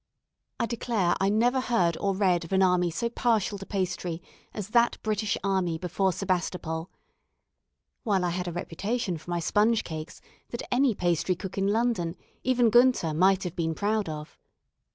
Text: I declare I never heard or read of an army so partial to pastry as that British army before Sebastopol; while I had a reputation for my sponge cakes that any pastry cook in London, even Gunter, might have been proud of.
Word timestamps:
I 0.59 0.65
declare 0.65 1.13
I 1.19 1.29
never 1.29 1.61
heard 1.61 1.95
or 1.97 2.15
read 2.15 2.43
of 2.43 2.51
an 2.51 2.63
army 2.63 2.89
so 2.89 3.07
partial 3.07 3.59
to 3.59 3.67
pastry 3.67 4.19
as 4.51 4.69
that 4.69 4.97
British 5.03 5.37
army 5.43 5.77
before 5.77 6.11
Sebastopol; 6.11 6.89
while 8.01 8.25
I 8.25 8.31
had 8.31 8.47
a 8.47 8.51
reputation 8.51 9.19
for 9.19 9.29
my 9.29 9.39
sponge 9.39 9.83
cakes 9.83 10.19
that 10.49 10.63
any 10.71 10.95
pastry 10.95 11.35
cook 11.35 11.55
in 11.55 11.67
London, 11.67 12.15
even 12.43 12.71
Gunter, 12.71 13.13
might 13.13 13.43
have 13.43 13.55
been 13.55 13.75
proud 13.75 14.09
of. 14.09 14.39